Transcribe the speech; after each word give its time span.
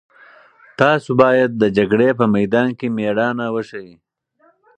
تاسو 0.79 1.09
باید 1.21 1.51
د 1.61 1.63
جګړې 1.77 2.09
په 2.19 2.25
میدان 2.35 2.69
کې 2.79 2.87
مېړانه 2.95 3.45
وښيئ. 3.53 3.91